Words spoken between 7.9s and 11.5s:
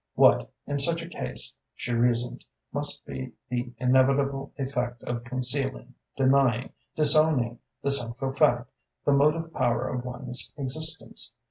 central fact, the motive power of one's existence?